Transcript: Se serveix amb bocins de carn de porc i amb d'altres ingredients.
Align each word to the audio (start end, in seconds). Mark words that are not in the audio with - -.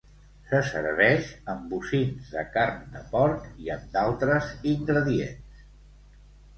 Se 0.53 0.61
serveix 0.69 1.29
amb 1.53 1.67
bocins 1.75 2.33
de 2.37 2.45
carn 2.57 2.81
de 2.97 3.05
porc 3.13 3.47
i 3.67 3.73
amb 3.79 3.89
d'altres 3.95 4.53
ingredients. 4.77 5.65